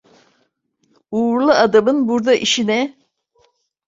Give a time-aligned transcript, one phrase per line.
[1.11, 2.97] Uğurlu adamın burda işine…